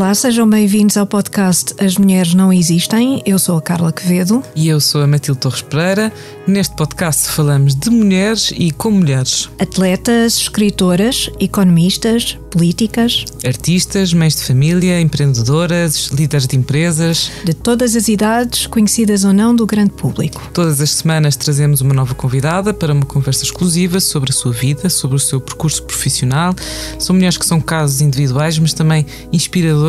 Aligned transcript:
Olá, 0.00 0.14
sejam 0.14 0.48
bem-vindos 0.48 0.96
ao 0.96 1.06
podcast 1.06 1.74
As 1.78 1.98
Mulheres 1.98 2.32
Não 2.32 2.50
Existem. 2.50 3.22
Eu 3.26 3.38
sou 3.38 3.58
a 3.58 3.60
Carla 3.60 3.92
Quevedo. 3.92 4.42
E 4.56 4.66
eu 4.66 4.80
sou 4.80 5.02
a 5.02 5.06
Matilde 5.06 5.40
Torres 5.40 5.60
Pereira. 5.60 6.10
Neste 6.46 6.74
podcast 6.74 7.28
falamos 7.28 7.74
de 7.74 7.90
mulheres 7.90 8.50
e 8.56 8.70
com 8.70 8.90
mulheres. 8.90 9.50
Atletas, 9.58 10.38
escritoras, 10.38 11.28
economistas, 11.38 12.38
políticas, 12.50 13.26
artistas, 13.44 14.14
mães 14.14 14.34
de 14.34 14.44
família, 14.44 14.98
empreendedoras, 14.98 16.06
líderes 16.06 16.46
de 16.46 16.56
empresas. 16.56 17.30
De 17.44 17.52
todas 17.52 17.94
as 17.94 18.08
idades, 18.08 18.66
conhecidas 18.66 19.22
ou 19.22 19.34
não 19.34 19.54
do 19.54 19.66
grande 19.66 19.92
público. 19.92 20.40
Todas 20.54 20.80
as 20.80 20.90
semanas 20.92 21.36
trazemos 21.36 21.82
uma 21.82 21.92
nova 21.92 22.14
convidada 22.14 22.72
para 22.72 22.94
uma 22.94 23.04
conversa 23.04 23.44
exclusiva 23.44 24.00
sobre 24.00 24.30
a 24.30 24.32
sua 24.32 24.50
vida, 24.50 24.88
sobre 24.88 25.16
o 25.16 25.20
seu 25.20 25.40
percurso 25.40 25.82
profissional. 25.82 26.54
São 26.98 27.14
mulheres 27.14 27.36
que 27.36 27.46
são 27.46 27.60
casos 27.60 28.00
individuais, 28.00 28.58
mas 28.58 28.72
também 28.72 29.04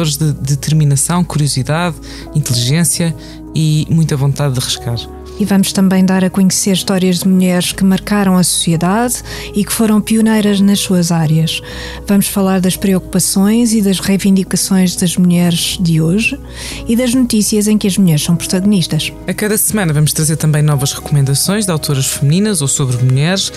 inspiradores 0.02 0.18
de 0.18 0.34
determinação, 0.34 1.23
curiosidade, 1.23 1.96
inteligência 2.34 3.16
e 3.55 3.86
muita 3.90 4.16
vontade 4.16 4.54
de 4.54 4.59
arriscar 4.59 4.98
e 5.42 5.46
vamos 5.46 5.73
também 5.73 6.05
dar 6.05 6.23
a 6.23 6.30
conhecer 6.30 6.72
histórias 6.72 7.20
de 7.20 7.28
mulheres 7.28 7.72
que 7.72 7.84
marcaram 7.84 8.38
a 8.38 8.44
sociedade 8.44 9.23
e 9.56 9.66
que 9.66 9.73
foram 9.73 10.00
pioneiras 10.00 10.62
nas 10.62 10.80
suas 10.80 11.12
áreas. 11.12 11.59
Vamos 12.06 12.28
falar 12.28 12.62
das 12.62 12.78
preocupações 12.78 13.73
e 13.73 13.82
das 13.82 14.00
reivindicações 14.00 14.95
das 14.95 15.18
mulheres 15.18 15.80
de 15.82 16.00
hoje 16.00 16.40
e 16.88 16.95
das 16.95 17.16
notícias 17.16 17.68
em 17.68 17.76
que 17.76 17.88
as 17.88 17.98
mulheres 17.98 18.22
são 18.22 18.36
protagonistas. 18.36 19.12
A 19.26 19.34
cada 19.34 19.58
semana 19.58 19.92
vamos 19.92 20.14
trazer 20.14 20.38
também 20.38 20.62
novas 20.62 20.94
recomendações 20.94 21.66
de 21.66 21.72
autoras 21.72 22.06
femininas 22.06 22.62
ou 22.62 22.68
sobre 22.68 22.97
mulheres, 23.03 23.52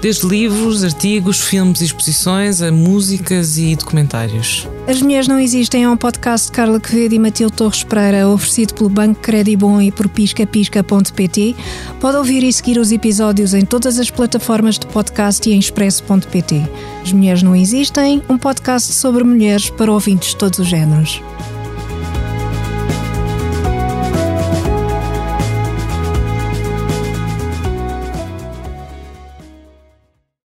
desde 0.00 0.28
livros, 0.28 0.84
artigos, 0.84 1.40
filmes 1.40 1.80
e 1.80 1.86
exposições 1.86 2.62
a 2.62 2.70
músicas 2.70 3.58
e 3.58 3.74
documentários. 3.74 4.68
As 4.86 5.00
Mulheres 5.00 5.26
Não 5.26 5.40
Existem 5.40 5.84
é 5.84 5.88
um 5.88 5.96
podcast 5.96 6.48
de 6.48 6.52
Carla 6.52 6.78
Quevedo 6.78 7.14
e 7.14 7.18
Matilde 7.18 7.54
Torres 7.54 7.82
Pereira, 7.82 8.28
oferecido 8.28 8.74
pelo 8.74 8.90
Banco 8.90 9.18
Credibon 9.18 9.80
e 9.80 9.90
por 9.90 10.08
piscapisca.pt 10.08 11.56
Pode 11.98 12.18
ouvir 12.18 12.42
e 12.42 12.52
seguir 12.52 12.78
os 12.78 12.92
episódios 12.92 13.54
em 13.54 13.64
todas 13.64 13.98
as 13.98 14.10
plataformas 14.10 14.78
de 14.78 14.86
podcast 14.86 15.48
e 15.48 15.54
em 15.54 15.58
expresso.pt. 15.58 16.62
As 17.02 17.12
Mulheres 17.12 17.42
Não 17.42 17.56
Existem, 17.56 18.22
um 18.28 18.36
podcast 18.36 18.92
sobre 18.92 19.24
mulheres 19.24 19.70
para 19.70 19.90
ouvintes 19.90 20.30
de 20.30 20.36
todos 20.36 20.58
os 20.58 20.66
géneros. 20.66 21.22